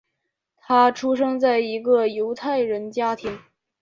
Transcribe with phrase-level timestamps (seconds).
[0.57, 3.37] 他出生在一个犹太人家庭。